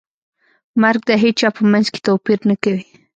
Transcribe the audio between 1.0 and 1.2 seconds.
د